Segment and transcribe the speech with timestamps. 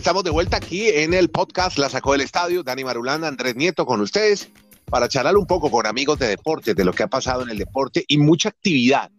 [0.00, 2.62] Estamos de vuelta aquí en el podcast La Sacó del Estadio.
[2.62, 4.48] Dani Marulanda, Andrés Nieto con ustedes
[4.86, 7.58] para charlar un poco con amigos de deporte, de lo que ha pasado en el
[7.58, 9.10] deporte y mucha actividad.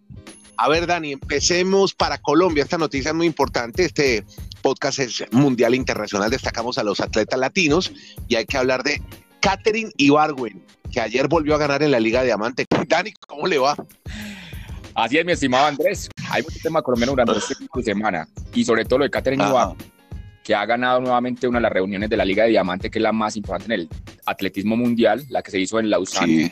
[0.58, 2.64] A ver, Dani, empecemos para Colombia.
[2.64, 3.86] Esta noticia es muy importante.
[3.86, 4.26] Este
[4.64, 6.32] podcast es mundial internacional.
[6.32, 7.94] Destacamos a los atletas latinos
[8.28, 9.04] y hay que hablar de
[9.40, 12.66] Catherine Ibargüen, que ayer volvió a ganar en la Liga Diamante.
[12.88, 13.76] Dani, ¿cómo le va?
[14.96, 16.10] Así es, mi estimado Andrés.
[16.32, 19.48] Hay mucho tema colombiano durante este fin de semana y sobre todo lo de Catherine
[19.48, 19.92] Ibargüen,
[20.44, 23.04] que ha ganado nuevamente una de las reuniones de la Liga de Diamante, que es
[23.04, 23.90] la más importante en el
[24.26, 26.52] atletismo mundial, la que se hizo en Lausanne.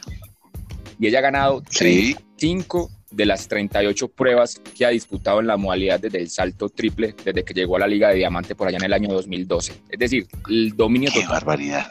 [1.00, 2.16] Y ella ha ganado Sí.
[2.38, 7.16] 5 de las 38 pruebas que ha disputado en la modalidad desde el salto triple,
[7.26, 9.74] desde que llegó a la Liga de Diamante por allá en el año 2012.
[9.90, 11.88] Es decir, el dominio Qué total barbaridad.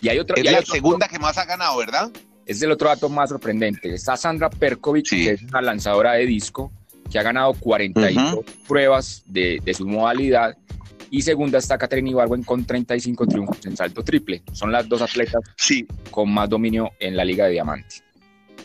[0.00, 2.10] Y hay otro, Es hay la otro- segunda que más ha ganado, ¿verdad?
[2.44, 3.94] es el otro dato más sorprendente.
[3.94, 5.24] Está Sandra Perkovic, Sí.
[5.24, 6.72] que es una lanzadora de disco,
[7.12, 10.56] que ha ganado 42 pruebas de, de su modalidad.
[11.10, 14.42] Y segunda está Catherine Ibargüen con 35 triunfos en salto triple.
[14.52, 15.86] Son las dos atletas Sí.
[16.10, 17.96] con más dominio en la Liga de Diamante.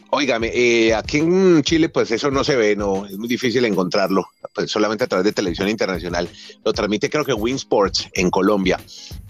[0.09, 4.29] Óigame, eh, aquí en Chile pues eso no se ve, no, es muy difícil encontrarlo,
[4.53, 6.29] pues solamente a través de televisión internacional.
[6.63, 8.79] Lo transmite creo que Win Sports en Colombia,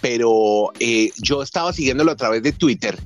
[0.02, 2.98] pero eh, yo estaba siguiéndolo a través de Twitter,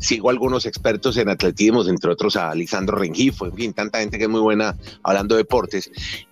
[0.00, 4.18] sigo a algunos expertos en atletismo, entre otros a Lisandro Rengifo, en fin, tanta gente
[4.18, 5.90] que es muy buena hablando de deportes,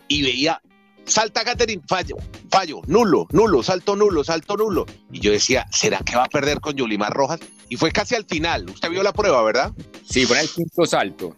[0.08, 0.60] y veía,
[1.08, 2.16] salta Catherine, fallo,
[2.50, 4.86] fallo, nulo, nulo, salto nulo, salto nulo.
[5.10, 7.40] Y yo decía, ¿será que va a perder con Yulimar Rojas?
[7.68, 9.72] Y fue casi al final, usted vio la prueba, ¿verdad?
[10.08, 11.36] Sí, fue en el quinto salto.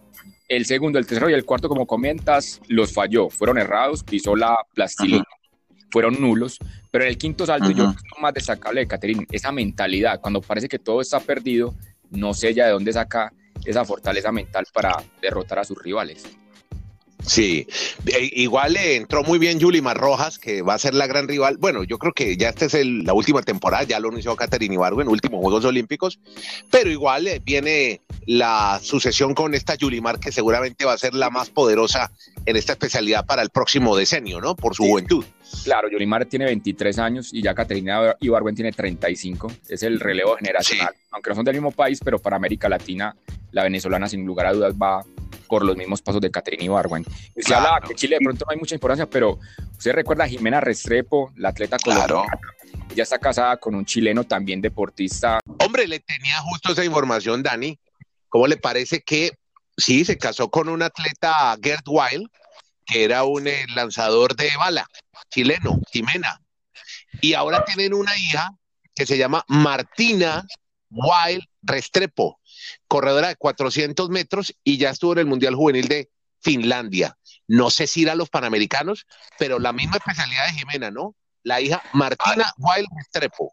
[0.48, 3.30] El segundo, el tercero y el cuarto, como comentas, los falló.
[3.30, 5.24] Fueron errados, pisó la plastilina,
[5.92, 6.58] fueron nulos.
[6.90, 7.96] Pero en el quinto salto, yo Ajá.
[8.16, 10.20] lo más destacable de Caterine, esa mentalidad.
[10.20, 11.74] Cuando parece que todo está perdido,
[12.10, 13.32] no sé ya de dónde saca
[13.64, 16.24] esa fortaleza mental para derrotar a sus rivales.
[17.26, 17.66] Sí,
[18.06, 21.58] Eh, igual le entró muy bien Yulimar Rojas, que va a ser la gran rival.
[21.58, 24.74] Bueno, yo creo que ya esta es el- la última temporada, ya lo anunció Caterina
[24.74, 26.18] Ibargo en últimos Juegos Olímpicos,
[26.70, 31.30] pero igual eh, viene la sucesión con esta Yulimar, que seguramente va a ser la
[31.30, 32.10] más poderosa
[32.46, 34.56] en esta especialidad para el próximo decenio, ¿no?
[34.56, 34.88] Por su Sí.
[34.90, 35.24] juventud.
[35.64, 39.52] Claro, Yolimar tiene 23 años y ya Caterina Ibargüen tiene 35.
[39.68, 40.94] Es el relevo generacional.
[41.10, 43.14] Aunque no son del mismo país, pero para América Latina,
[43.52, 45.04] la venezolana sin lugar a dudas va
[45.50, 47.04] por los mismos pasos de Caterina Ibargüen.
[47.34, 47.66] Se Claro.
[47.74, 49.38] habla que Chile de pronto no hay mucha importancia, pero
[49.76, 52.22] usted recuerda a Jimena Restrepo, la atleta Claro.
[52.22, 52.40] colombiana.
[52.92, 55.40] Ella está casada con un chileno también deportista.
[55.58, 57.76] Hombre, le tenía justo esa información, Dani.
[58.28, 59.32] ¿Cómo le parece que
[59.76, 62.28] sí, se casó con un atleta, Gerd Wild,
[62.86, 64.86] que era un eh, lanzador de bala,
[65.30, 66.40] chileno, Jimena?
[67.20, 68.50] Y ahora tienen una hija
[68.94, 70.44] que se llama Martina
[70.90, 72.40] Wild Restrepo,
[72.88, 77.16] corredora de 400 metros y ya estuvo en el Mundial Juvenil de Finlandia.
[77.46, 79.06] No sé si ir a los Panamericanos,
[79.38, 81.14] pero la misma especialidad de Jimena, ¿no?
[81.42, 83.52] La hija Martina Wild Restrepo.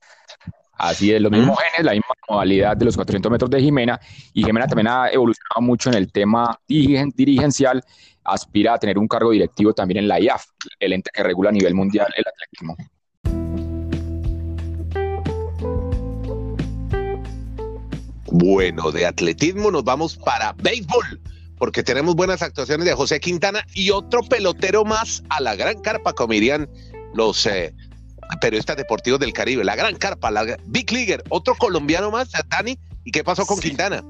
[0.80, 4.00] Así es, los mismos genes, la misma modalidad de los 400 metros de Jimena.
[4.34, 7.84] Y Jimena también ha evolucionado mucho en el tema dirigen- dirigencial.
[8.24, 10.46] Aspira a tener un cargo directivo también en la IAF,
[10.80, 12.76] el ente que regula a nivel mundial el atletismo.
[18.32, 21.20] Bueno, de atletismo nos vamos para béisbol,
[21.58, 26.14] porque tenemos buenas actuaciones de José Quintana y otro pelotero más a la gran carpa,
[26.14, 26.70] como dirían
[27.14, 27.74] los eh,
[28.42, 29.64] periodistas deportivos del Caribe.
[29.64, 32.78] La gran carpa, la Big Leaguer, otro colombiano más, Dani.
[33.06, 33.70] ¿Y qué pasó con Sí.
[33.70, 34.04] Quintana?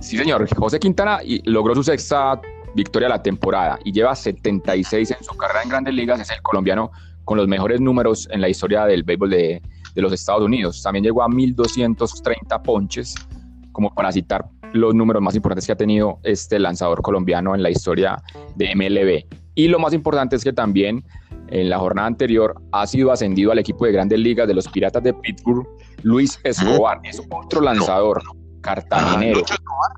[0.00, 0.48] Sí, señor.
[0.56, 2.40] José Quintana logró su sexta
[2.74, 6.20] victoria de la temporada y lleva 76 en su carrera en grandes ligas.
[6.20, 6.92] Es el colombiano
[7.24, 9.62] con los mejores números en la historia del béisbol de,
[9.94, 10.80] de los Estados Unidos.
[10.82, 13.14] También llegó a 1.230 ponches,
[13.76, 17.68] como para citar los números más importantes que ha tenido este lanzador colombiano en la
[17.68, 18.16] historia
[18.54, 19.26] de MLB.
[19.54, 21.04] Y lo más importante es que también
[21.48, 25.02] en la jornada anterior ha sido ascendido al equipo de grandes ligas de los Piratas
[25.02, 25.66] de Pittsburgh,
[26.02, 27.00] Luis Escobar.
[27.04, 28.22] Es otro lanzador
[28.62, 29.40] cartagenero.
[29.40, 29.90] Lucho Escobar,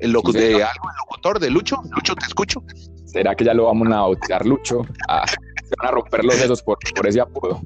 [0.00, 1.76] el locu- Sí, de algo, el locutor de Lucho.
[1.94, 2.62] Lucho, te escucho.
[3.04, 4.86] ¿Será que ya lo vamos a bautizar Lucho?
[5.06, 7.60] Ah, se van a romper los dedos por, por ese apodo.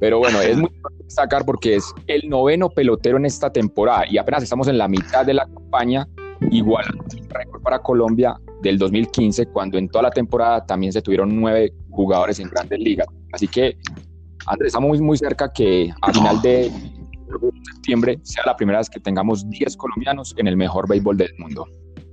[0.00, 4.18] Pero bueno, es muy importante destacar porque es el noveno pelotero en esta temporada y
[4.18, 6.06] apenas estamos en la mitad de la campaña,
[6.50, 11.40] igual el récord para Colombia del 2015, cuando en toda la temporada también se tuvieron
[11.40, 13.06] nueve jugadores en grandes ligas.
[13.32, 13.76] Así que,
[14.46, 16.70] Andrés, estamos muy, muy cerca que a final de
[17.72, 21.66] septiembre sea la primera vez que tengamos 10 colombianos en el mejor béisbol del mundo.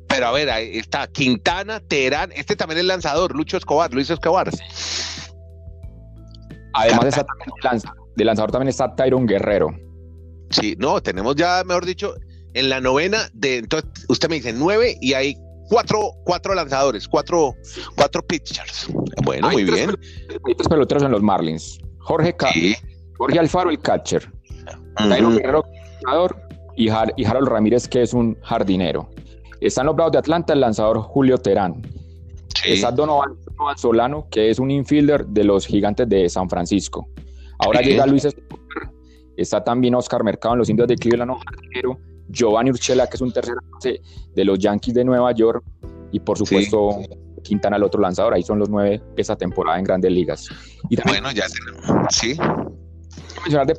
[0.07, 4.49] Pero a ver, ahí está Quintana, Terán, este también es lanzador, Lucho Escobar, Luis Escobar.
[6.75, 9.69] Además, está de, lanza- de lanzador también está Tyron Guerrero.
[10.51, 12.13] Sí, no, tenemos ya, mejor dicho,
[12.53, 15.35] en la novena, de entonces usted me dice nueve y hay
[15.69, 17.55] cuatro, cuatro lanzadores, cuatro,
[17.95, 18.87] cuatro pitchers.
[19.23, 19.89] Bueno, Hay muy bien.
[20.45, 21.79] Hay tres peloteros en los Marlins.
[21.99, 22.35] Jorge,
[23.17, 24.31] Jorge Alfaro, el catcher,
[24.99, 25.65] Guerrero,
[26.75, 29.09] y, y Harold Ramírez, que es un jardinero.
[29.59, 31.81] Están los Bravos de Atlanta el lanzador Julio Terán.
[32.65, 33.33] Está Donovan,
[33.75, 37.07] Solano, que es un infielder de los gigantes de San Francisco.
[37.59, 38.91] Ahora llega Luis Escobar.
[39.37, 41.33] Está también Oscar Mercado en los indios de Cleveland.
[42.27, 44.01] Giovanni Urchela, que es un tercer base
[44.33, 45.63] de los Yankees de Nueva York.
[46.11, 47.01] Y por supuesto,
[47.43, 48.33] Quintana, el otro lanzador.
[48.33, 50.49] Ahí son los nueve esa temporada en grandes ligas.
[50.89, 52.05] Y bueno, ya tenemos.
[52.09, 52.37] Sí.
[53.43, 53.75] Mencionar de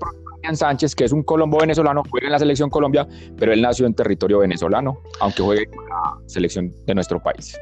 [0.55, 3.95] Sánchez, que es un colombo venezolano, juega en la selección Colombia, pero él nació en
[3.95, 7.59] territorio venezolano, aunque juegue en la selección de nuestro país.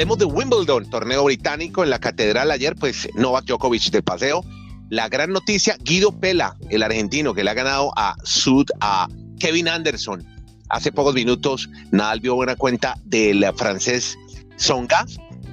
[0.00, 4.42] Hablemos de Wimbledon, torneo británico en la catedral ayer, pues Novak Djokovic de paseo.
[4.88, 9.08] La gran noticia, Guido Pela, el argentino que le ha ganado a Sud, a
[9.38, 10.26] Kevin Anderson.
[10.70, 14.16] Hace pocos minutos Nadal vio buena cuenta del francés
[14.56, 15.04] Songa.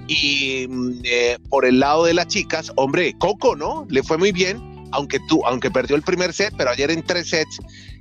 [0.08, 3.86] Y mm, eh, por el lado de las chicas, hombre, Coco, ¿no?
[3.90, 7.32] Le fue muy bien, aunque tú, aunque perdió el primer set, pero ayer en tres
[7.32, 7.60] sets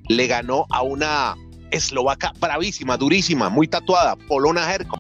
[0.09, 1.35] le ganó a una
[1.73, 4.97] eslovaca bravísima, durísima, muy tatuada, Polona Herco.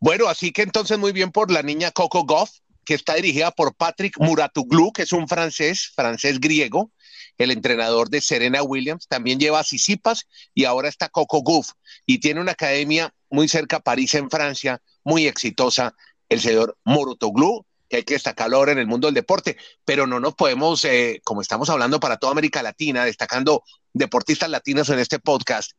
[0.00, 2.50] Bueno, así que entonces muy bien por la niña Coco Goff,
[2.84, 6.92] que está dirigida por Patrick Muratoglu, que es un francés, francés griego,
[7.36, 11.72] el entrenador de Serena Williams, también lleva a Sisipas y ahora está Coco Gauff
[12.06, 15.94] y tiene una academia muy cerca a París en Francia, muy exitosa,
[16.28, 20.20] el señor Muratoglu, que hay que destacarlo ahora en el mundo del deporte, pero no
[20.20, 25.18] nos podemos, eh, como estamos hablando para toda América Latina, destacando deportistas latinos en este
[25.18, 25.72] podcast,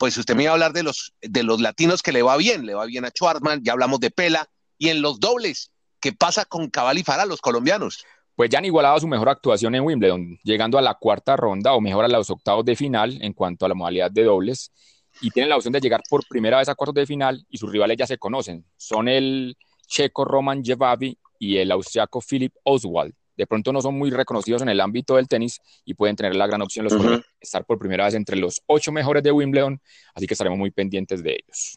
[0.00, 2.64] pues usted me iba a hablar de los, de los latinos que le va bien,
[2.64, 4.48] le va bien a Schwartzman, ya hablamos de Pela,
[4.78, 8.02] y en los dobles, ¿qué pasa con Cabal y Farah, los colombianos?
[8.34, 11.82] Pues ya han igualado su mejor actuación en Wimbledon, llegando a la cuarta ronda o
[11.82, 14.72] mejor a los octavos de final en cuanto a la modalidad de dobles,
[15.20, 17.70] y tienen la opción de llegar por primera vez a cuartos de final, y sus
[17.70, 19.54] rivales ya se conocen, son el
[19.86, 24.68] checo Roman Jevavi y el austriaco Philip Oswald de pronto no son muy reconocidos en
[24.68, 28.04] el ámbito del tenis y pueden tener la gran opción los de estar por primera
[28.04, 29.80] vez entre los ocho mejores de Wimbledon,
[30.14, 31.76] así que estaremos muy pendientes de ellos.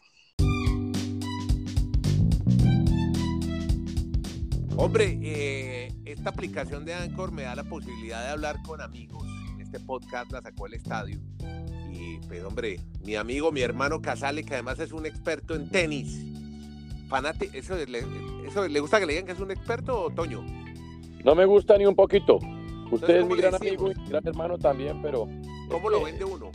[4.76, 9.24] Hombre, eh, esta aplicación de Anchor me da la posibilidad de hablar con amigos.
[9.60, 11.20] Este podcast la sacó el estadio.
[11.92, 16.26] Y pues hombre, mi amigo, mi hermano Casale, que además es un experto en tenis.
[17.08, 18.04] Fanate, ¿eso le,
[18.46, 20.44] ¿eso le gusta que le digan que es un experto, Toño?
[21.24, 22.38] No me gusta ni un poquito.
[22.90, 25.26] Usted es mi gran amigo y mi gran hermano también, pero.
[25.70, 26.50] ¿Cómo lo vende uno?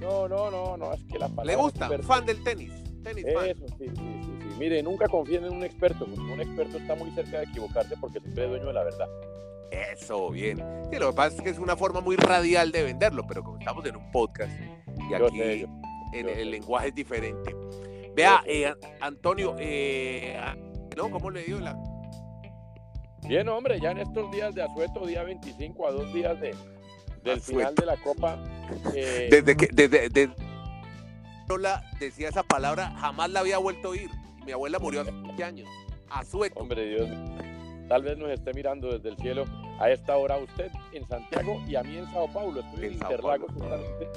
[0.00, 1.44] No, no, no, no, es que la palabra.
[1.44, 1.90] ¿Le gusta?
[2.02, 2.72] Fan del tenis.
[3.02, 4.56] tenis Eso, sí, sí, sí, sí.
[4.58, 8.20] Mire, nunca confíen en un experto, porque un experto está muy cerca de equivocarse porque
[8.20, 9.08] siempre es dueño de la verdad.
[9.72, 10.64] Eso, bien.
[10.90, 13.58] Sí, lo que pasa es que es una forma muy radial de venderlo, pero como
[13.58, 14.52] estamos en un podcast
[15.10, 15.66] y aquí
[16.12, 17.54] el lenguaje es diferente.
[18.14, 20.36] Vea, eh, Antonio, eh,
[20.96, 21.10] ¿no?
[21.10, 21.76] ¿cómo le digo la,
[23.28, 26.54] Bien, hombre, ya en estos días de asueto, día 25 a dos días de,
[27.22, 28.38] del final de la Copa.
[28.94, 30.34] Eh, desde que desde, desde,
[32.00, 34.08] decía esa palabra, jamás la había vuelto a oír.
[34.46, 35.68] Mi abuela murió hace 20 años.
[36.08, 36.58] Asueto.
[36.58, 37.10] Hombre, Dios
[37.86, 39.44] Tal vez nos esté mirando desde el cielo
[39.78, 42.60] a esta hora usted en Santiago y a mí en Sao Paulo.
[42.60, 44.08] Estoy en, Interlagos justamente.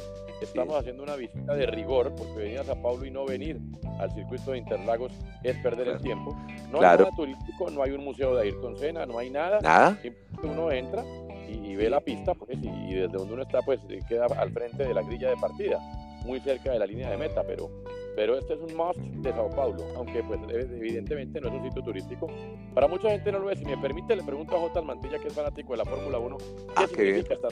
[0.41, 3.59] Estamos haciendo una visita de rigor porque venir a Sao Paulo y no venir
[3.99, 5.11] al circuito de Interlagos
[5.43, 6.35] es perder el tiempo.
[6.71, 9.59] No hay nada turístico, no hay un museo de Ayrton Senna, no hay nada.
[9.61, 9.97] Nada.
[10.43, 11.03] Uno entra
[11.47, 14.93] y, ve la pista pues, y, desde donde uno está pues queda al frente de
[14.93, 15.79] la grilla de partida,
[16.23, 17.69] muy cerca de la línea de meta, pero
[18.15, 21.83] pero este es un must de Sao Paulo, aunque pues evidentemente no es un sitio
[21.83, 22.27] turístico.
[22.73, 23.59] Para mucha gente no lo es.
[23.59, 24.81] Si me permite, le pregunto a J.
[24.81, 27.51] Mantilla, que es fanático de la Fórmula 1, ¿qué ah, significa estar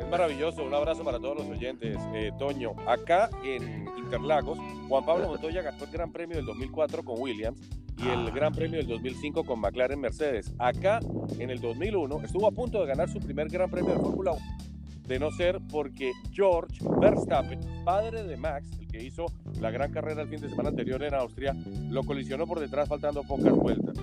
[0.00, 1.96] Es maravilloso, un abrazo para todos los oyentes.
[2.14, 4.58] Eh, Toño, acá en Interlagos,
[4.88, 7.60] Juan Pablo Montoya ganó el Gran Premio del 2004 con Williams
[7.98, 8.32] y el ah.
[8.34, 10.52] Gran Premio del 2005 con McLaren Mercedes.
[10.58, 11.00] Acá,
[11.38, 14.69] en el 2001, estuvo a punto de ganar su primer Gran Premio de Fórmula 1
[15.10, 19.26] de no ser porque George Verstappen, padre de Max, el que hizo
[19.60, 21.52] la gran carrera el fin de semana anterior en Austria,
[21.88, 23.96] lo colisionó por detrás faltando pocas vueltas.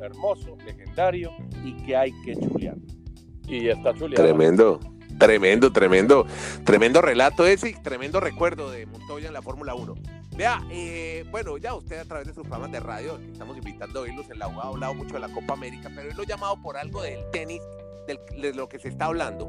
[0.00, 1.32] Hermoso, legendario
[1.64, 2.76] y que hay que chulear.
[3.48, 4.22] Y está chuleando.
[4.22, 4.80] Tremendo.
[5.18, 6.26] Tremendo, tremendo,
[6.64, 9.94] tremendo relato ese y tremendo recuerdo de Montoya en la Fórmula 1.
[10.36, 14.02] Vea, eh, bueno, ya usted a través de sus programas de radio, estamos invitando a
[14.02, 16.26] oírlos en la UA, ha hablado mucho de la Copa América, pero él lo ha
[16.26, 17.62] llamado por algo del tenis,
[18.06, 19.48] de lo que se está hablando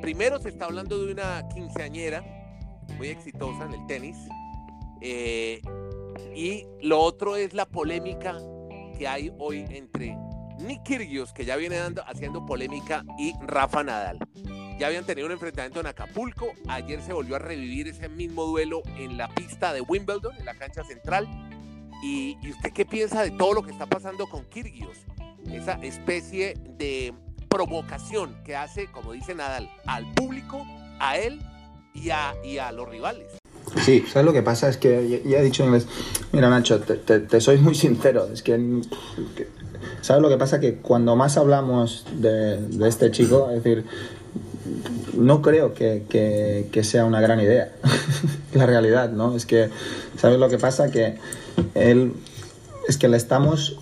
[0.00, 2.24] primero se está hablando de una quinceañera
[2.98, 4.16] muy exitosa en el tenis.
[5.00, 5.60] Eh,
[6.34, 8.36] y lo otro es la polémica
[8.96, 10.16] que hay hoy entre
[10.58, 14.18] Nick Kyrgios, que ya viene dando, haciendo polémica, y Rafa Nadal.
[14.78, 18.82] ya habían tenido un enfrentamiento en Acapulco, ayer se volvió a revivir ese mismo duelo
[18.98, 21.28] en la pista de Wimbledon, en la cancha central.
[22.02, 24.98] ¿Y, usted qué piensa de todo lo que está pasando con Kirgios?
[25.50, 27.14] Esa especie de
[27.56, 30.62] provocación que hace, como dice Nadal, al público,
[31.00, 31.40] a él
[31.94, 33.38] y a, y a los rivales.
[33.82, 34.68] Sí, ¿sabes lo que pasa?
[34.68, 35.86] Es que ya he dicho en inglés,
[36.32, 38.82] mira Nacho, te, soy muy sincero, es que,
[40.02, 40.60] ¿sabes lo que pasa?
[40.60, 43.86] Que cuando más hablamos de, este chico, es decir,
[45.14, 47.72] no creo que, sea una gran idea.
[48.52, 49.34] la realidad, ¿no?
[49.34, 49.70] Es que,
[50.18, 50.90] ¿sabes lo que pasa?
[50.90, 51.16] Que
[51.74, 52.12] él,
[52.86, 53.78] es que le estamos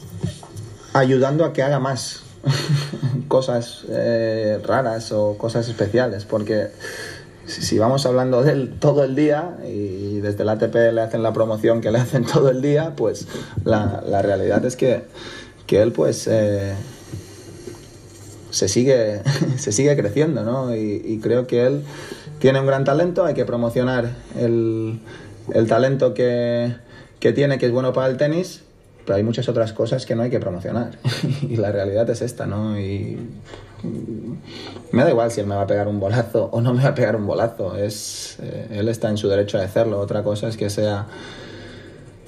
[0.93, 2.24] ayudando a que haga más
[3.29, 6.69] cosas eh, raras o cosas especiales, porque
[7.47, 11.33] si vamos hablando de él todo el día y desde la ATP le hacen la
[11.33, 13.27] promoción que le hacen todo el día, pues
[13.65, 15.05] la, realidad es que,
[15.69, 16.27] él pues...
[16.31, 16.75] Eh,
[18.55, 19.21] se sigue,
[19.59, 20.75] se sigue creciendo, ¿no?
[20.75, 21.83] Y, creo que él
[22.39, 25.01] tiene un gran talento, hay que promocionar el,
[25.69, 26.77] talento que,
[27.19, 28.63] tiene, que es bueno para el tenis,
[29.05, 30.99] pero hay muchas otras cosas que no hay que promocionar.
[31.43, 32.79] y la realidad es esta, ¿no?
[32.79, 33.19] Y
[34.93, 36.91] me da igual si él me va a pegar un bolazo o no me va
[36.91, 37.77] a pegar un bolazo.
[37.77, 40.01] Es, eh, él está en su derecho de hacerlo.
[40.01, 41.07] Otra cosa es que sea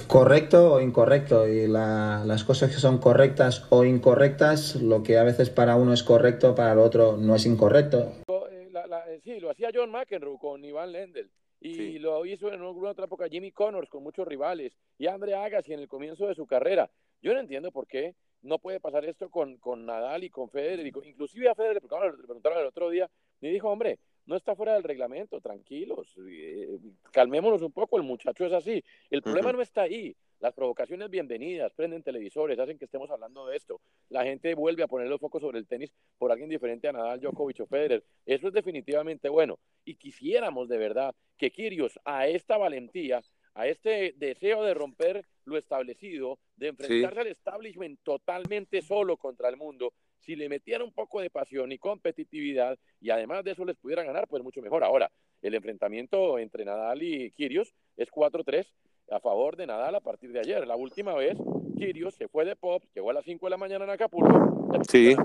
[0.07, 5.51] correcto o incorrecto y las cosas que son correctas o incorrectas, lo que a veces
[5.51, 8.13] para uno es correcto, para el otro no es incorrecto.
[8.29, 8.71] Eh,
[9.09, 11.29] eh, sí, lo hacía John McEnroe con Iván Lendl
[11.67, 15.73] y lo hizo en alguna otra época Jimmy Connors con muchos rivales y Andre Agassi
[15.73, 16.91] en el comienzo de su carrera.
[17.23, 20.87] Yo no entiendo por qué no puede pasar esto con, con Nadal y con Federer,
[20.87, 24.83] inclusive a Federer le preguntaron el otro día y dijo, hombre, no está fuera del
[24.83, 26.79] reglamento, tranquilos, eh,
[27.13, 28.83] calmémonos un poco, el muchacho es así.
[29.11, 30.17] El problema no está ahí.
[30.39, 33.81] Las provocaciones bienvenidas, prenden televisores, hacen que estemos hablando de esto.
[34.11, 37.21] La gente vuelve a poner los focos sobre el tenis por alguien diferente a Nadal,
[37.21, 38.05] Djokovic o Federer.
[38.27, 39.59] Eso es definitivamente bueno.
[39.87, 43.23] Y quisiéramos de verdad que Kirios a esta valentía,
[43.55, 49.57] a este deseo de romper lo establecido, de enfrentarse al establishment totalmente solo contra el
[49.57, 53.77] mundo, si le metieran un poco de pasión y competitividad y además de eso les
[53.77, 54.85] pudieran ganar, pues mucho mejor.
[54.85, 58.67] Ahora, el enfrentamiento entre Nadal y Kirios es 4-3
[59.11, 60.67] a favor de Nadal a partir de ayer.
[60.67, 61.37] La última vez,
[61.77, 64.57] Kirios se fue de pop, llegó a las 5 de la mañana en Acapulco.
[64.89, 65.17] Sí.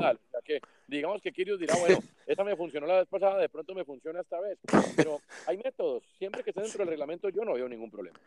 [0.46, 3.84] que, digamos que Kirios dirá, bueno, esa me funcionó la vez pasada, de pronto me
[3.84, 4.58] funciona esta vez.
[4.96, 6.04] Pero hay métodos.
[6.18, 8.20] Siempre que esté dentro del reglamento, yo no veo ningún problema.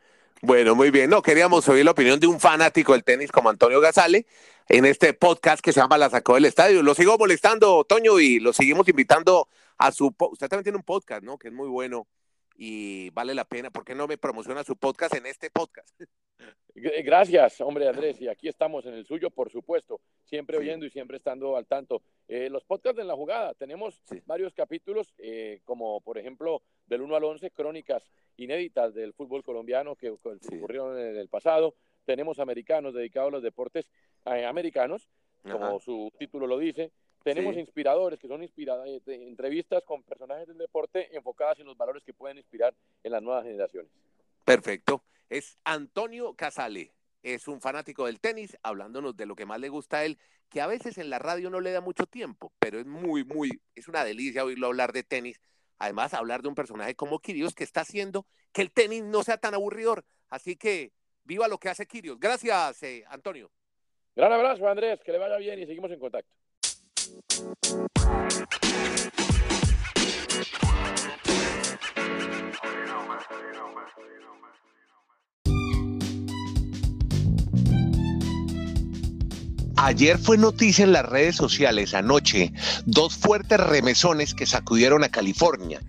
[0.43, 1.09] Bueno, muy bien.
[1.09, 4.27] No, queríamos oír la opinión de un fanático del tenis como Antonio Gazale
[4.69, 6.83] en este podcast que se llama La Sacó del Estadio.
[6.83, 10.15] Lo sigo molestando, Toño, y lo seguimos invitando a su...
[10.19, 11.39] Usted también tiene un podcast, ¿no?
[11.39, 12.07] Que es muy bueno
[12.55, 13.71] y vale la pena.
[13.71, 15.89] ¿Por qué no me promociona su podcast en este podcast?
[16.75, 21.19] Gracias, hombre Andrés, y aquí estamos en el suyo, por supuesto, siempre oyendo y siempre
[21.19, 22.03] estando al tanto.
[22.27, 27.15] Eh, los podcasts en la jugada, tenemos varios capítulos, eh, como por ejemplo del 1
[27.15, 31.77] al 11, crónicas inéditas del fútbol colombiano que ocurrieron en el pasado.
[32.05, 33.89] Tenemos americanos dedicados a los deportes
[34.27, 35.09] eh, americanos,
[35.43, 36.91] como su título lo dice.
[37.25, 42.13] Tenemos inspiradores, que son inspiradas, entrevistas con personajes del deporte enfocadas en los valores que
[42.13, 43.91] pueden inspirar en las nuevas generaciones.
[44.45, 45.03] Perfecto.
[45.31, 46.93] Es Antonio Casale.
[47.23, 50.19] Es un fanático del tenis, hablándonos de lo que más le gusta a él,
[50.51, 53.59] que a veces en la radio no le da mucho tiempo, pero es muy, muy,
[53.75, 55.41] es una delicia oírlo hablar de tenis.
[55.79, 59.39] Además, hablar de un personaje como Kirios que está haciendo que el tenis no sea
[59.39, 60.05] tan aburridor.
[60.29, 60.93] Así que
[61.25, 62.21] viva lo que hace Kirios.
[62.21, 63.51] Gracias, eh, Antonio.
[64.15, 65.01] Gran abrazo, Andrés.
[65.03, 66.31] Que le vaya bien y seguimos en contacto.
[79.77, 82.55] Ayer fue noticia en las redes sociales anoche
[82.87, 85.83] dos fuertes remesones que sacudieron a California.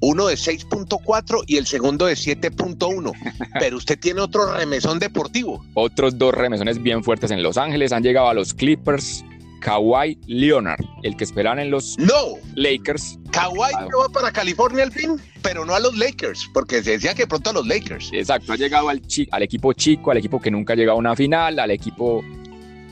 [0.00, 3.12] Uno de 6.4 y el segundo de 7.1.
[3.58, 5.64] Pero usted tiene otro remesón deportivo.
[5.74, 9.24] Otros dos remesones bien fuertes en Los Ángeles han llegado a los Clippers
[9.62, 12.36] Kawhi Leonard, el que esperan en los no.
[12.56, 13.18] Lakers.
[13.30, 17.14] Kawhi no va para California al fin, pero no a los Lakers, porque se decía
[17.14, 18.10] que pronto a los Lakers.
[18.12, 19.00] Exacto, ha llegado al,
[19.30, 22.22] al equipo chico, al equipo que nunca ha llegado a una final, al equipo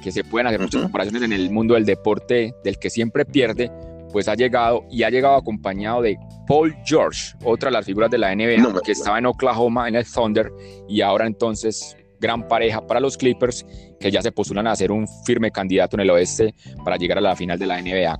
[0.02, 3.70] que se pueden hacer muchas comparaciones en el mundo del deporte, del que siempre pierde,
[4.12, 8.18] pues ha llegado y ha llegado acompañado de Paul George, otra de las figuras de
[8.18, 10.50] la NBA, que estaba en Oklahoma en el Thunder
[10.88, 13.64] y ahora entonces gran pareja para los Clippers,
[14.00, 16.54] que ya se postulan a ser un firme candidato en el oeste
[16.84, 18.18] para llegar a la final de la NBA.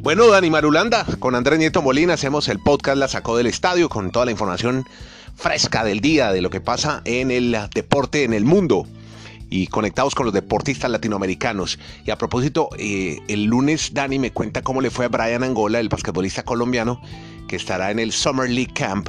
[0.00, 4.10] Bueno, Dani Marulanda, con Andrés Nieto Molina hacemos el podcast La Sacó del Estadio con
[4.10, 4.84] toda la información
[5.36, 8.86] fresca del día de lo que pasa en el deporte en el mundo.
[9.52, 11.80] y conectados con los deportistas latinoamericanos.
[12.06, 15.80] Y a propósito, eh, el lunes Dani me cuenta cómo le fue a Brian Angola,
[15.80, 17.00] el basquetbolista colombiano,
[17.48, 19.08] que estará en el Summer League Camp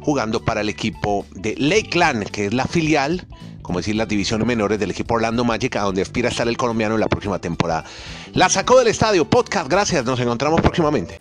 [0.00, 3.26] jugando para el equipo de Lakeland, que es la filial,
[3.64, 6.56] como decir, las divisiones menores del equipo Orlando Magic, a donde aspira a estar el
[6.58, 7.86] colombiano en la próxima temporada.
[8.34, 11.16] La sacó del estadio, podcast, gracias, nos encontramos próximamente.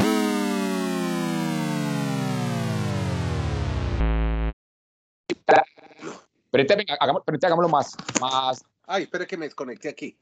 [6.51, 8.65] Pero hagámoslo más, más.
[8.87, 10.17] Ay, espera que me desconecté aquí.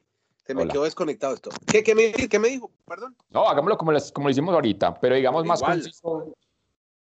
[0.45, 1.49] Se me quedó desconectado esto.
[1.65, 2.69] ¿Qué, qué, me, ¿Qué, me, dijo?
[2.85, 3.15] Perdón.
[3.31, 6.35] No, hagámoslo como, como lo hicimos ahorita, pero digamos más conciso.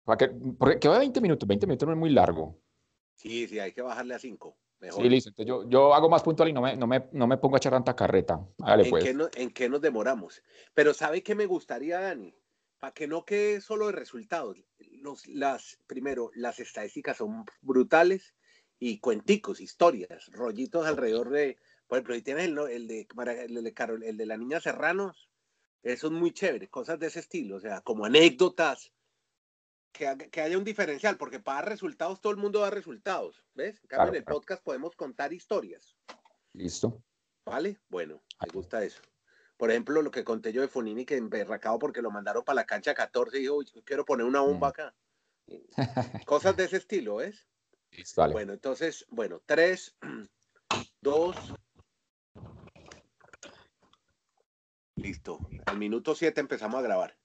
[0.05, 1.45] Para que, porque quedó de 20 minutos.
[1.45, 2.55] 20 minutos no es muy largo.
[3.15, 4.55] Sí, sí, hay que bajarle a 5.
[4.79, 5.03] Mejor.
[5.03, 5.29] Sí, listo.
[5.29, 7.57] Entonces yo, yo hago más puntual y no me, no me, no me pongo a
[7.57, 8.39] echar tanta carreta.
[8.61, 9.03] Hágale, ¿En, pues.
[9.03, 10.41] qué no, ¿En qué nos demoramos?
[10.73, 12.33] Pero ¿sabe qué me gustaría, Dani?
[12.79, 14.57] Para que no quede solo de resultados.
[15.01, 18.33] Los, las, primero, las estadísticas son brutales
[18.79, 21.57] y cuenticos, historias, rollitos alrededor de,
[21.87, 23.07] por ejemplo, si tienes el, el, de,
[23.47, 25.29] el, de, Carol, el de la niña Serranos,
[25.83, 28.93] eso es muy chévere, cosas de ese estilo, o sea, como anécdotas,
[29.91, 33.81] que, que haya un diferencial, porque para dar resultados todo el mundo da resultados, ¿ves?
[33.81, 34.39] En cambio, claro, en el claro.
[34.39, 35.97] podcast podemos contar historias.
[36.53, 37.03] Listo.
[37.45, 37.79] ¿Vale?
[37.89, 39.01] Bueno, me gusta eso.
[39.57, 42.65] Por ejemplo, lo que conté yo de Fonini, que emberracado porque lo mandaron para la
[42.65, 44.95] cancha 14 y dijo, quiero poner una bomba acá.
[46.25, 47.45] Cosas de ese estilo, ¿ves?
[47.91, 48.33] Listo, vale.
[48.33, 49.97] Bueno, entonces, bueno, tres,
[51.01, 51.35] dos.
[54.95, 55.39] Listo.
[55.65, 57.18] Al minuto siete empezamos a grabar.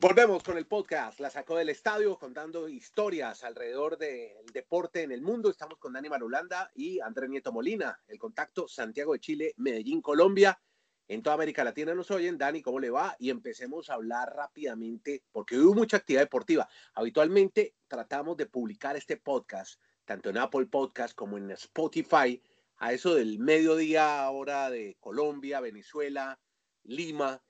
[0.00, 1.20] Volvemos con el podcast.
[1.20, 5.50] La sacó del estadio contando historias alrededor del deporte en el mundo.
[5.50, 8.00] Estamos con Dani Marulanda y André Nieto Molina.
[8.08, 10.58] El contacto Santiago de Chile, Medellín, Colombia.
[11.06, 12.38] En toda América Latina nos oyen.
[12.38, 13.14] Dani, ¿cómo le va?
[13.18, 16.66] Y empecemos a hablar rápidamente, porque hubo mucha actividad deportiva.
[16.94, 22.42] Habitualmente tratamos de publicar este podcast, tanto en Apple Podcast como en Spotify,
[22.78, 26.40] a eso del mediodía hora de Colombia, Venezuela,
[26.84, 27.44] Lima,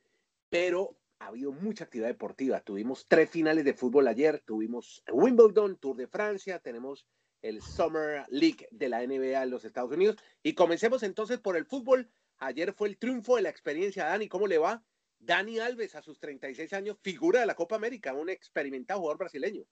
[0.49, 2.61] pero ha habido mucha actividad deportiva.
[2.61, 7.06] Tuvimos tres finales de fútbol ayer, tuvimos Wimbledon, Tour de Francia, tenemos
[7.42, 10.16] el Summer League de la NBA en los Estados Unidos.
[10.42, 12.11] Y comencemos entonces por el fútbol.
[12.38, 14.06] Ayer fue el triunfo de la experiencia.
[14.06, 14.83] Dani, ¿cómo le va?
[15.18, 19.64] Dani Alves, a sus 36 años, figura de la Copa América, un experimentado jugador brasileño.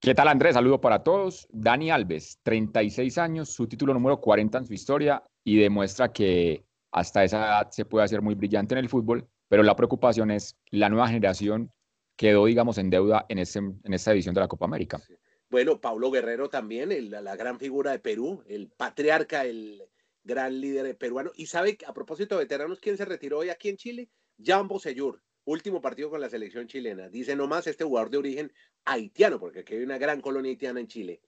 [0.00, 0.54] ¿Qué tal, Andrés?
[0.54, 1.48] Saludo para todos.
[1.50, 7.24] Dani Alves, 36 años, su título número 40 en su historia y demuestra que hasta
[7.24, 10.88] esa edad se puede hacer muy brillante en el fútbol, pero la preocupación es la
[10.88, 11.72] nueva generación
[12.18, 15.00] quedó, digamos, en deuda en, ese, en esta edición de la Copa América.
[15.48, 19.82] Bueno, Pablo Guerrero también, el, la gran figura de Perú, el patriarca, el
[20.24, 21.30] gran líder peruano.
[21.36, 24.10] Y sabe, a propósito de veteranos, ¿quién se retiró hoy aquí en Chile?
[24.44, 27.08] Jambo Seyur, último partido con la selección chilena.
[27.08, 28.52] Dice nomás este jugador de origen
[28.84, 31.20] haitiano, porque aquí hay una gran colonia haitiana en Chile.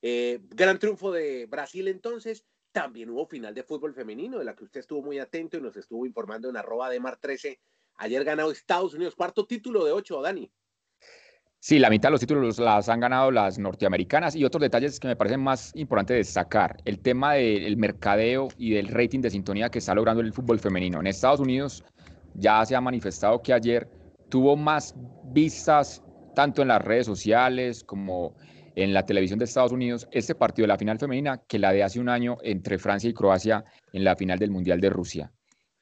[0.00, 2.46] Eh, gran triunfo de Brasil entonces.
[2.78, 5.76] También hubo final de fútbol femenino, de la que usted estuvo muy atento y nos
[5.76, 7.58] estuvo informando en arroba de Mar 13.
[7.96, 10.48] Ayer ganado Estados Unidos, cuarto título de ocho, Dani.
[11.58, 15.08] Sí, la mitad de los títulos las han ganado las norteamericanas y otros detalles que
[15.08, 16.76] me parecen más importantes destacar.
[16.84, 21.00] El tema del mercadeo y del rating de sintonía que está logrando el fútbol femenino.
[21.00, 21.84] En Estados Unidos
[22.34, 23.90] ya se ha manifestado que ayer
[24.28, 24.94] tuvo más
[25.32, 26.00] vistas
[26.36, 28.36] tanto en las redes sociales como
[28.78, 31.82] en la televisión de Estados Unidos este partido de la final femenina que la de
[31.82, 35.32] hace un año entre Francia y Croacia en la final del Mundial de Rusia.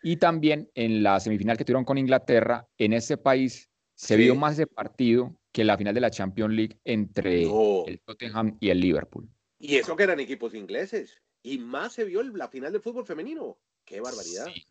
[0.03, 4.23] Y también en la semifinal que tuvieron con Inglaterra, en ese país se sí.
[4.23, 7.85] vio más ese partido que la final de la Champions League entre no.
[7.87, 9.29] el Tottenham y el Liverpool.
[9.59, 11.21] Y eso que eran equipos ingleses.
[11.43, 13.59] Y más se vio la final del fútbol femenino.
[13.85, 14.47] ¡Qué barbaridad!
[14.47, 14.63] Sí.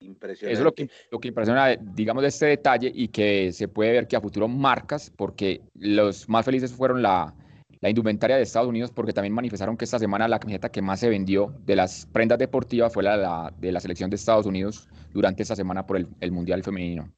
[0.00, 0.54] Impresionante.
[0.54, 3.92] Eso es lo que, lo que impresiona, digamos, de este detalle y que se puede
[3.92, 7.34] ver que a futuro marcas, porque los más felices fueron la,
[7.80, 11.00] la indumentaria de Estados Unidos, porque también manifestaron que esta semana la camiseta que más
[11.00, 14.88] se vendió de las prendas deportivas fue la, la de la selección de Estados Unidos
[15.12, 17.12] durante esta semana por el, el Mundial Femenino.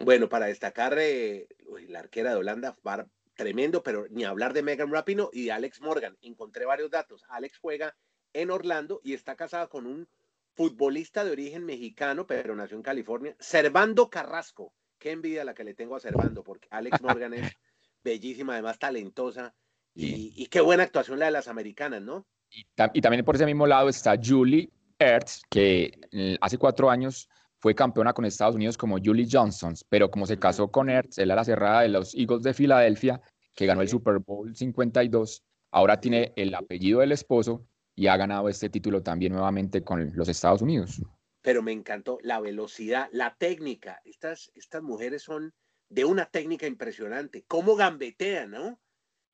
[0.00, 1.46] Bueno, para destacar, eh,
[1.88, 5.80] la arquera de Holanda, var, tremendo, pero ni hablar de Megan Rapino y de Alex
[5.80, 6.16] Morgan.
[6.22, 7.24] Encontré varios datos.
[7.28, 7.96] Alex juega
[8.32, 10.08] en Orlando y está casada con un
[10.54, 14.74] futbolista de origen mexicano, pero nació en California, Servando Carrasco.
[14.98, 17.56] Qué envidia la que le tengo a Servando, porque Alex Morgan es
[18.04, 19.54] bellísima, además talentosa.
[19.94, 22.26] Y, y, qué buena actuación la de las americanas, ¿no?
[22.50, 27.28] Y, y también por ese mismo lado está Julie Ertz, que hace cuatro años
[27.58, 31.30] fue campeona con Estados Unidos como Julie Johnson, pero como se casó con Ertz, él
[31.30, 33.20] a la cerrada de los Eagles de Filadelfia,
[33.54, 38.48] que ganó el Super Bowl 52, ahora tiene el apellido del esposo y ha ganado
[38.48, 41.02] este título también nuevamente con los Estados Unidos.
[41.42, 44.00] Pero me encantó la velocidad, la técnica.
[44.04, 45.52] Estas, estas mujeres son
[45.88, 47.44] de una técnica impresionante.
[47.46, 48.80] ¿Cómo gambetean, no?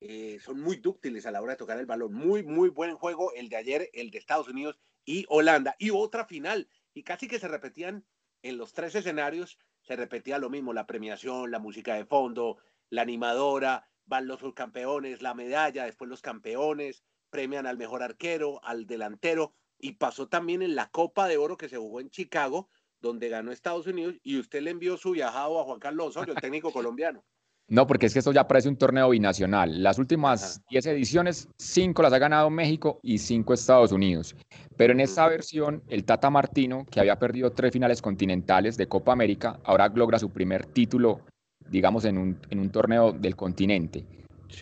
[0.01, 2.15] Eh, son muy dúctiles a la hora de tocar el balón.
[2.15, 5.75] Muy, muy buen juego el de ayer, el de Estados Unidos y Holanda.
[5.79, 8.05] Y otra final, y casi que se repetían
[8.43, 12.59] en los tres escenarios, se repetía lo mismo, la premiación, la música de fondo,
[12.91, 18.87] la animadora, van los subcampeones, la medalla, después los campeones, premian al mejor arquero, al
[18.87, 22.69] delantero, y pasó también en la Copa de Oro que se jugó en Chicago,
[23.01, 26.41] donde ganó Estados Unidos, y usted le envió su viajado a Juan Carlos Osorio, el
[26.41, 27.25] técnico colombiano.
[27.71, 29.83] No, porque es que esto ya parece un torneo binacional.
[29.83, 34.35] Las últimas 10 ediciones, 5 las ha ganado México y 5 Estados Unidos.
[34.77, 39.13] Pero en esta versión, el Tata Martino, que había perdido tres finales continentales de Copa
[39.13, 41.21] América, ahora logra su primer título,
[41.69, 44.03] digamos, en un, en un torneo del continente.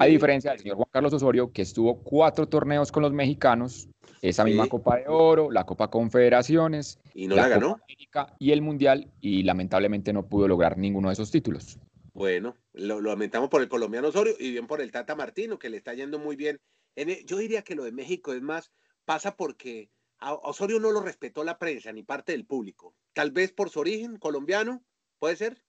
[0.00, 3.88] A diferencia del señor Juan Carlos Osorio, que estuvo cuatro torneos con los mexicanos,
[4.20, 7.78] esa misma Copa de Oro, la Copa Confederaciones, y no la, ganó.
[7.84, 11.78] América y el Mundial, y lamentablemente no pudo lograr ninguno de esos títulos.
[12.16, 15.76] Bueno, lo, lamentamos por el colombiano Osorio y bien por el Tata Martino, que le
[15.76, 16.58] está yendo muy bien.
[16.96, 18.72] E, yo diría que lo de México es más,
[19.04, 22.94] pasa porque a Osorio no lo respetó la prensa ni parte del público.
[23.12, 24.82] Tal vez por su origen colombiano,
[25.18, 25.62] ¿puede ser?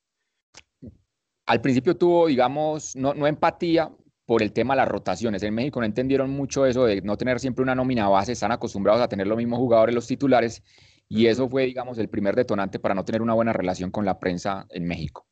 [1.47, 3.91] Al principio tuvo, digamos, no, no empatía
[4.25, 5.43] por el tema de las rotaciones.
[5.43, 9.01] En México no entendieron mucho eso de no tener siempre una nómina base, están acostumbrados
[9.01, 10.63] a tener los mismos jugadores, los titulares,
[11.09, 14.17] y eso fue, digamos, el primer detonante para no tener una buena relación con la
[14.17, 15.27] prensa en México.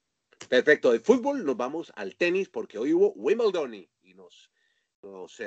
[0.50, 4.52] Perfecto, de fútbol nos vamos al tenis porque hoy hubo Wimbledon y, nos,
[5.02, 5.42] nos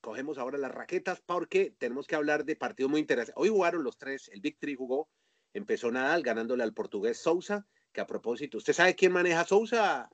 [0.00, 3.34] cogemos ahora las raquetas porque tenemos que hablar de partidos muy interesantes.
[3.36, 5.08] Hoy jugaron los tres, el Victory jugó,
[5.52, 10.08] empezó Nadal ganándole al portugués Sousa, que a propósito, ¿usted sabe quién maneja Sousa?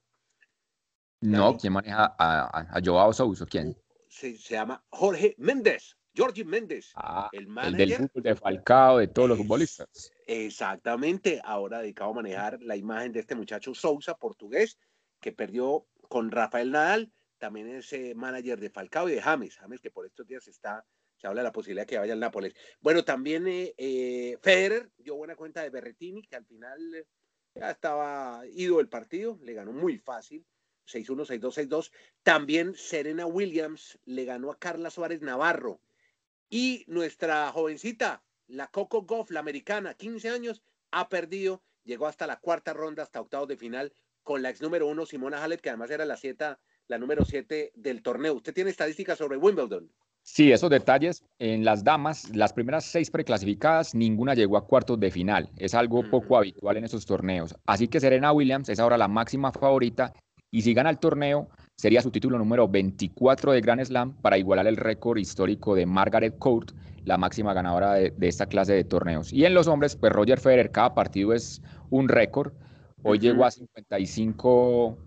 [1.21, 3.47] No, ¿quién maneja a, a, Joao Sousa?
[3.47, 3.77] ¿Quién?
[4.09, 5.97] Se, se llama Jorge Méndez.
[6.15, 7.89] Georgie Méndez, ah, el manager.
[7.89, 10.13] del fútbol de Falcao, de todos los futbolistas.
[10.35, 14.79] Exactamente, ahora dedicado a manejar la imagen de este muchacho Sousa, portugués,
[15.21, 19.83] que perdió con Rafael Nadal, también es eh, manager de Falcao y de James, James
[19.83, 20.87] que por estos días está,
[21.19, 22.55] se habla de la posibilidad que vaya al Nápoles.
[22.81, 27.07] Bueno, también eh, eh, Federer dio buena cuenta de Berretini, que al final
[27.55, 30.47] ya estaba ido el partido, le ganó muy fácil,
[30.87, 31.93] 6-1, 6-2, 6-2.
[32.23, 35.83] También Serena Williams le ganó a Carla Suárez Navarro
[36.49, 42.39] y nuestra jovencita, la Coco Goff, la americana, 15 años, ha perdido, llegó hasta la
[42.39, 45.91] cuarta ronda, hasta octavos de final, con la ex número uno, Simona Halep, que además
[45.91, 48.35] era la, siete, la número 7 del torneo.
[48.35, 49.91] ¿Usted tiene estadísticas sobre Wimbledon?
[50.25, 51.25] Sí, esos detalles.
[51.41, 55.51] En las damas, las primeras seis preclasificadas, ninguna llegó a cuartos de final.
[55.57, 57.57] Es algo poco habitual en esos torneos.
[57.67, 60.13] Así que Serena Williams es ahora la máxima favorita
[60.51, 64.67] y si gana el torneo, Sería su título número 24 de Grand Slam para igualar
[64.67, 66.73] el récord histórico de Margaret Court,
[67.05, 69.33] la máxima ganadora de, esta clase de torneos.
[69.33, 72.53] Y en los hombres, pues Roger Federer, cada partido es un récord.
[73.03, 74.99] Hoy llegó a 55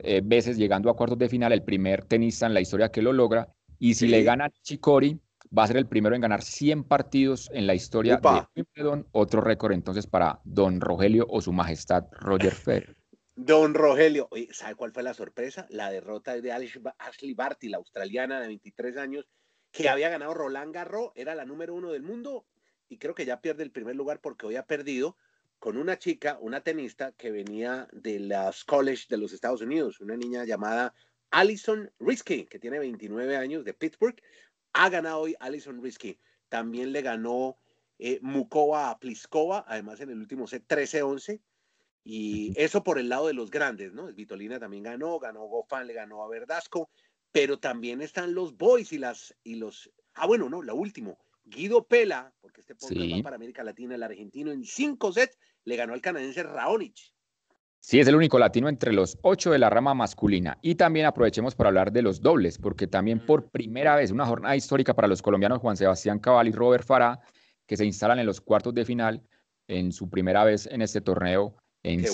[0.00, 3.12] eh, veces llegando a cuartos de final, el primer tenista en la historia que lo
[3.12, 3.48] logra.
[3.78, 5.18] Y si le gana Chicori,
[5.56, 9.40] va a ser el primero en ganar 100 partidos en la historia de Wimbledon, otro
[9.40, 12.97] récord entonces para don Rogelio o su majestad Roger Federer.
[13.40, 15.64] Don Rogelio, ¿sabe cuál fue la sorpresa?
[15.70, 19.28] La derrota de Ashley Barty, la australiana de 23 años,
[19.70, 22.46] que había ganado Roland Garros, era la número uno del mundo
[22.88, 25.16] y creo que ya pierde el primer lugar porque hoy ha perdido
[25.60, 30.16] con una chica, una tenista que venía de las college de los Estados Unidos, una
[30.16, 30.92] niña llamada
[31.30, 34.20] Alison Risky, que tiene 29 años de Pittsburgh.
[34.72, 36.18] Ha ganado hoy Alison Risky.
[36.48, 37.56] También le ganó
[38.00, 41.40] eh, Mukova Pliskova, además en el último set 13-11.
[42.10, 44.06] Y eso por el lado de los grandes, ¿no?
[44.14, 46.88] Vitolina también ganó, ganó Gofan, le ganó a Verdasco,
[47.30, 51.86] pero también están los boys y las y los ah bueno no la último Guido
[51.86, 55.92] Pela porque este podcast va para América Latina el argentino en cinco sets le ganó
[55.92, 56.96] al canadiense Raonic
[57.80, 60.58] Sí, es el único latino entre los ocho de la rama masculina.
[60.62, 64.56] Y también aprovechemos para hablar de los dobles, porque también por primera vez, una jornada
[64.56, 67.20] histórica para los colombianos Juan Sebastián Cabal y Robert Farah,
[67.66, 69.22] que se instalan en los cuartos de final
[69.68, 72.04] en su primera vez en este torneo en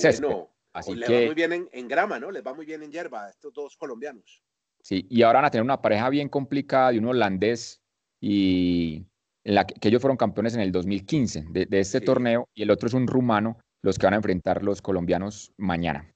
[0.74, 2.32] Así Les que, va muy bien en, grama, ¿no?
[2.32, 4.42] Les va muy bien en hierba estos dos colombianos.
[4.82, 7.80] Sí, y ahora van a tener una pareja bien complicada de un holandés
[8.20, 9.06] y
[9.44, 12.88] en la que, ellos fueron campeones en el 2015 de, este torneo y el otro
[12.88, 16.12] es un rumano, los que van a enfrentar los colombianos mañana.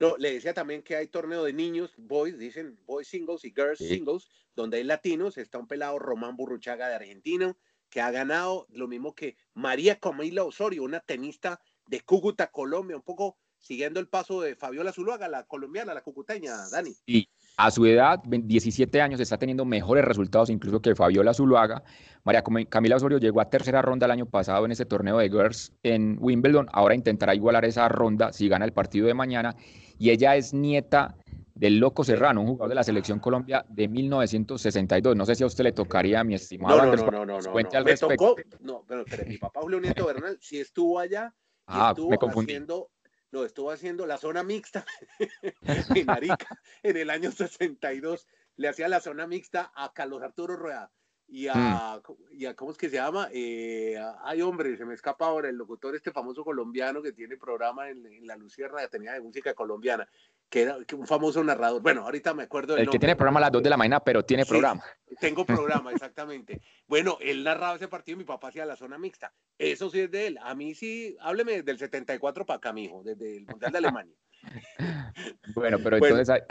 [0.00, 3.78] No, le decía también que hay torneo de niños, boys, dicen boys singles y girls
[3.78, 7.56] singles, donde hay latinos, está un pelado Román Burruchaga de Argentina,
[7.90, 13.02] que ha ganado lo mismo que María Camila Osorio, una tenista de Cúcuta, Colombia, un
[13.02, 16.94] poco siguiendo el paso de Fabiola Zuluaga, la colombiana, la cucuteña, Dani.
[17.04, 21.82] Y a su edad, 17 años, está teniendo mejores resultados incluso que Fabiola Zuluaga.
[22.24, 25.72] María Camila Osorio llegó a tercera ronda el año pasado en ese torneo de Girls
[25.82, 26.68] en Wimbledon.
[26.72, 29.56] Ahora intentará igualar esa ronda si gana el partido de mañana.
[29.98, 31.16] Y ella es nieta
[31.54, 35.16] del Loco Serrano, un jugador de la Selección Colombia de 1962.
[35.16, 37.40] No sé si a usted le tocaría, mi estimado No, no, Andrés, no, no, no,
[37.40, 37.78] no, cuente no.
[37.78, 38.34] al Me respecto.
[38.36, 41.34] tocó, no, pero, pero mi papá Julio Nieto Bernal sí estuvo allá
[41.70, 42.52] Ah, estuvo me confundí.
[42.52, 42.90] haciendo,
[43.30, 44.84] no, estuvo haciendo la zona mixta
[45.94, 48.26] en Arica en el año 62.
[48.56, 50.90] Le hacía la zona mixta a Carlos Arturo Rueda
[51.30, 52.02] y a,
[52.32, 53.28] y a ¿cómo es que se llama?
[53.32, 57.88] Eh, ay, hombre, se me escapa ahora el locutor este famoso colombiano que tiene programa
[57.88, 60.08] en, en La Lucierna, tenía de música colombiana,
[60.50, 61.80] que era un famoso narrador.
[61.80, 64.00] Bueno, ahorita me acuerdo del El que tiene programa a las 2 de la mañana,
[64.00, 64.82] pero tiene Sí, programa.
[65.20, 65.46] Tengo
[65.84, 66.60] programa, exactamente.
[66.88, 69.32] Bueno, él narraba ese partido y mi papá hacía la zona mixta.
[69.56, 70.38] Eso sí es de él.
[70.42, 74.14] A mí sí, hábleme del 74 para acá, mijo, desde el Mundial de Alemania.
[75.54, 76.18] Bueno, pero Bueno.
[76.18, 76.42] entonces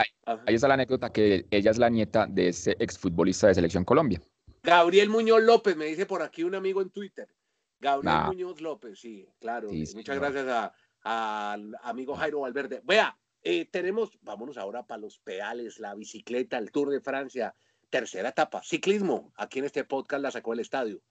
[0.46, 4.20] ahí, está la anécdota que ella es la nieta de ese exfutbolista de Selección Colombia.
[4.62, 7.28] Gabriel Muñoz López, me dice por aquí un amigo en Twitter.
[7.80, 8.26] Gabriel Nah.
[8.26, 9.70] Muñoz López, sí, claro.
[9.70, 10.32] Sí, Muchas señor.
[10.32, 10.72] gracias a-
[11.52, 12.80] al amigo Jairo Valverde.
[12.84, 17.54] Vea, eh, tenemos, vámonos ahora para los pedales, la bicicleta, el Tour de Francia,
[17.88, 19.32] tercera etapa, ciclismo.
[19.36, 21.02] Aquí en este podcast la sacó el estadio.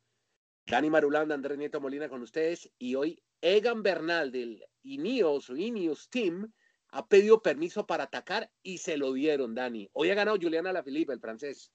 [0.66, 6.54] Dani Marulanda, Andrés Nieto Molina con ustedes y hoy Egan Bernal del Ineos Ineos Team
[6.90, 9.90] ha pedido permiso para atacar y se lo dieron, Dani.
[9.94, 11.72] Hoy ha ganado Julián Alaphilippe, el francés.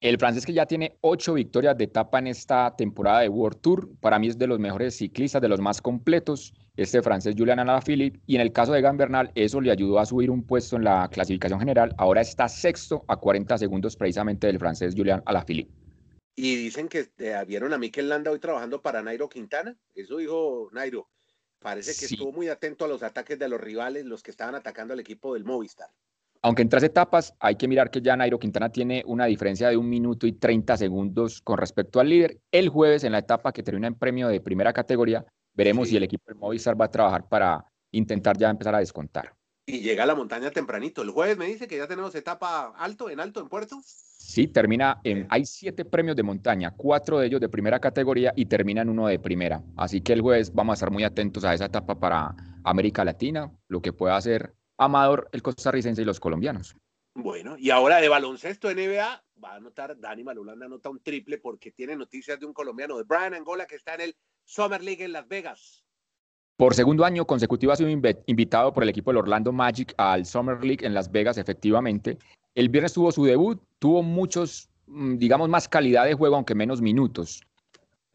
[0.00, 3.88] El francés que ya tiene ocho victorias de etapa en esta temporada de World Tour,
[3.98, 8.20] para mí es de los mejores ciclistas, de los más completos, este francés Julian Alaphilippe,
[8.24, 10.84] y en el caso de Egan Bernal, eso le ayudó a subir un puesto en
[10.84, 15.72] la clasificación general, ahora está sexto a 40 segundos precisamente del francés Julian Alaphilippe.
[16.36, 19.76] Y dicen que eh, vieron a Mikel Landa hoy trabajando para Nairo Quintana.
[19.96, 21.08] Eso dijo Nairo.
[21.58, 22.14] Parece que Sí.
[22.14, 25.34] estuvo muy atento a los ataques de los rivales, los que estaban atacando al equipo
[25.34, 25.88] del Movistar.
[26.42, 29.76] Aunque en tres etapas hay que mirar que ya Nairo Quintana tiene una diferencia de
[29.76, 32.38] un minuto y 30 segundos con respecto al líder.
[32.52, 35.24] El jueves, en la etapa que termina en premio de primera categoría,
[35.54, 35.92] veremos Sí.
[35.92, 39.34] si el equipo del Movistar va a trabajar para intentar ya empezar a descontar.
[39.66, 41.02] Y llega a la montaña tempranito.
[41.02, 43.78] El jueves me dice que ya tenemos etapa alto, en alto, en puerto.
[43.84, 45.26] Sí, termina en.
[45.28, 49.08] Hay siete premios de montaña, cuatro de ellos de primera categoría y termina en uno
[49.08, 49.62] de primera.
[49.76, 53.50] Así que el jueves vamos a estar muy atentos a esa etapa para América Latina,
[53.68, 56.76] lo que pueda hacer Amador, el costarricense y los colombianos.
[57.14, 61.72] Bueno, y ahora de baloncesto NBA, va a anotar, Dani Malulanda anota un triple porque
[61.72, 65.12] tiene noticias de un colombiano, de Brian Angola, que está en el Summer League en
[65.12, 65.84] Las Vegas.
[66.56, 70.64] Por segundo año consecutivo ha sido invitado por el equipo del Orlando Magic al Summer
[70.64, 72.18] League en Las Vegas, efectivamente.
[72.54, 76.80] El viernes tuvo su debut, tuvo muchos, mm, digamos, más calidad de juego, aunque menos
[76.80, 77.42] minutos.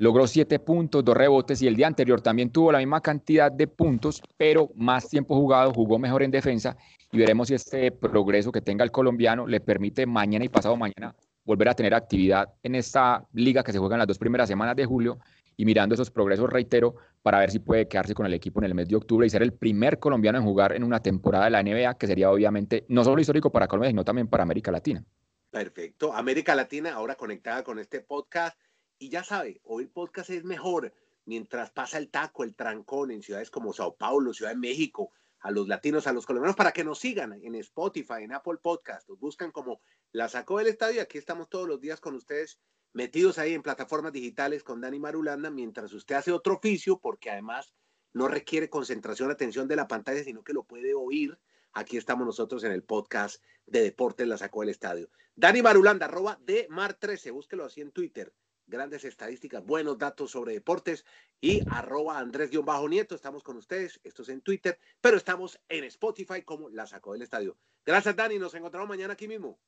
[0.03, 3.67] Logró siete puntos, dos rebotes y el día anterior también tuvo la misma cantidad de
[3.67, 6.75] puntos, pero más tiempo jugado, jugó mejor en defensa
[7.09, 11.15] y veremos si este progreso que tenga el colombiano le permite mañana y pasado mañana
[11.45, 14.75] volver a tener actividad en esta liga que se juega en las dos primeras semanas
[14.75, 15.19] de julio
[15.55, 18.75] y mirando esos progresos, reitero, para ver si puede quedarse con el equipo en el
[18.75, 21.63] mes de octubre y ser el primer colombiano en jugar en una temporada de la
[21.63, 25.01] NBA, que sería obviamente no solo histórico para Colombia, sino también para América Latina.
[25.49, 26.13] Perfecto.
[26.13, 28.57] América Latina ahora conectada con este podcast.
[28.97, 30.93] Y ya sabe, el podcast es mejor
[31.25, 35.51] mientras pasa el taco, el trancón en ciudades como Sao Paulo, Ciudad de México, a
[35.51, 39.09] los latinos, a los colombianos, para que nos sigan en Spotify, en Apple Podcast.
[39.09, 41.01] Nos buscan como La Sacó del Estadio.
[41.01, 42.59] Aquí estamos todos los días con ustedes,
[42.93, 47.73] metidos ahí en plataformas digitales con Dani Marulanda, mientras usted hace otro oficio, porque además
[48.13, 51.37] no requiere concentración, atención de la pantalla, sino que lo puede oír.
[51.73, 55.09] Aquí estamos nosotros en el podcast de Deportes La Sacó del Estadio.
[55.35, 58.31] Dani Marulanda, arroba de Mar13, búsquelo así en Twitter.
[58.65, 61.05] Grandes estadísticas, buenos datos sobre deportes
[61.41, 63.13] y arroba Andrés-Nieto.
[63.13, 67.23] Estamos con ustedes, esto es en Twitter, pero estamos en Spotify como La Sacó del
[67.23, 67.57] Estadio.
[67.85, 68.39] Gracias, Dani.
[68.39, 69.59] Nos encontramos mañana aquí mismo.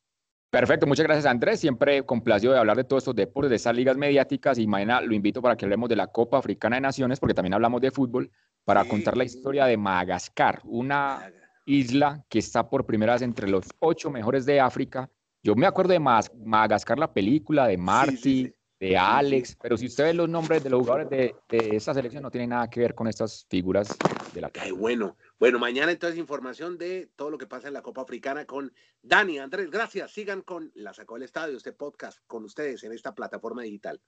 [0.50, 1.60] Perfecto, muchas gracias Andrés.
[1.60, 5.14] Siempre complacido de hablar de todos estos deportes, de esas ligas mediáticas y mañana lo
[5.14, 8.32] invito para que hablemos de la Copa Africana de Naciones, porque también hablamos de fútbol,
[8.64, 8.90] para Sí.
[8.90, 11.32] contar la historia de Madagascar, una
[11.66, 15.10] isla que está por primera vez entre los ocho mejores de África.
[15.44, 18.56] Yo me acuerdo de Madagascar, la película, de Marty, sí.
[18.80, 22.24] De Alex, pero si usted ve los nombres de los jugadores de, de esta selección,
[22.24, 23.96] no tiene nada que ver con estas figuras
[24.34, 25.18] de la Ay, bueno.
[25.40, 29.40] Bueno, mañana entonces información de todo lo que pasa en la Copa Africana con Dani,
[29.40, 29.70] Andrés.
[29.70, 30.12] Gracias.
[30.12, 34.02] Sigan con La Sacó del Estadio, este podcast con ustedes en esta plataforma digital.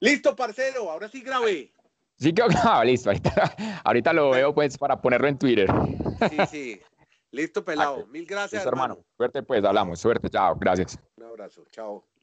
[0.00, 0.90] Listo, parcero.
[0.90, 1.72] Ahora sí grabé.
[2.18, 5.68] Sí que ah, listo, ahorita, ahorita lo veo pues para ponerlo en Twitter.
[6.30, 6.80] Sí, sí.
[7.30, 8.06] Listo, pelado.
[8.06, 8.94] Mil gracias, Listo, hermano.
[8.94, 9.06] hermano.
[9.16, 10.00] Suerte pues, hablamos.
[10.00, 10.98] Suerte, chao, gracias.
[11.16, 11.64] Un abrazo.
[11.70, 12.13] Chao.